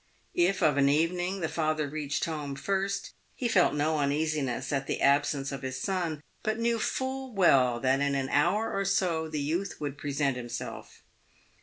If 0.33 0.63
of 0.63 0.77
an 0.77 0.89
evening 0.89 1.41
the 1.41 1.47
father 1.47 1.87
reached 1.87 2.25
home 2.25 2.55
first, 2.55 3.13
he 3.35 3.47
felt 3.47 3.75
no 3.75 3.99
uneasiness 3.99 4.73
at 4.73 4.87
the 4.87 4.99
absence 4.99 5.51
of 5.51 5.61
his 5.61 5.79
son, 5.79 6.23
but 6.41 6.57
knew 6.57 6.79
full 6.79 7.31
well 7.35 7.79
that 7.81 7.99
in 8.01 8.15
an 8.15 8.29
hour 8.29 8.73
or 8.73 8.83
so 8.83 9.27
the 9.29 9.39
youth 9.39 9.79
would 9.79 9.99
present 9.99 10.37
himself. 10.37 11.03